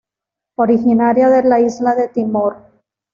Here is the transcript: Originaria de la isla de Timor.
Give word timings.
Originaria 0.63 1.29
de 1.29 1.43
la 1.47 1.59
isla 1.59 1.93
de 1.93 2.07
Timor. 2.07 2.55